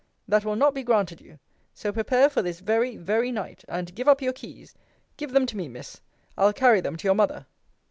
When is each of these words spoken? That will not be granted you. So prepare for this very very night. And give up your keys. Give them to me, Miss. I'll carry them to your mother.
That 0.27 0.43
will 0.43 0.55
not 0.55 0.73
be 0.73 0.81
granted 0.81 1.21
you. 1.21 1.37
So 1.75 1.91
prepare 1.91 2.27
for 2.27 2.41
this 2.41 2.59
very 2.59 2.97
very 2.97 3.31
night. 3.31 3.63
And 3.67 3.93
give 3.93 4.07
up 4.07 4.19
your 4.19 4.33
keys. 4.33 4.73
Give 5.15 5.31
them 5.31 5.45
to 5.45 5.55
me, 5.55 5.67
Miss. 5.67 6.01
I'll 6.35 6.53
carry 6.53 6.81
them 6.81 6.95
to 6.95 7.07
your 7.07 7.13
mother. 7.13 7.45